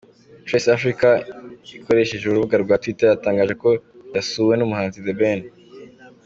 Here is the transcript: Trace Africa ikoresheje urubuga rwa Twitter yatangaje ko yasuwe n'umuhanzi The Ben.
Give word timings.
Trace 0.45 0.69
Africa 0.77 1.07
ikoresheje 1.77 2.25
urubuga 2.27 2.55
rwa 2.63 2.75
Twitter 2.81 3.07
yatangaje 3.09 3.53
ko 3.63 3.69
yasuwe 4.15 4.53
n'umuhanzi 4.57 5.03
The 5.05 5.13
Ben. 5.19 5.39